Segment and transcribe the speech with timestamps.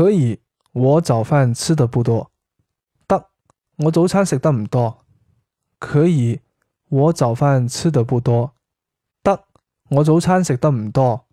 [0.00, 0.40] 可以
[0.72, 2.30] 我早饭吃得不多。
[3.06, 3.26] 得
[3.76, 5.04] 我早餐食得唔多。
[5.78, 6.40] 可以
[6.88, 8.54] 我早饭吃得不多。
[9.22, 9.44] 得
[9.90, 11.26] 我早餐食得唔多。